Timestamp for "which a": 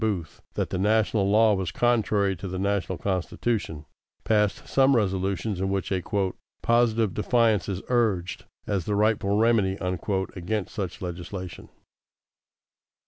5.69-6.01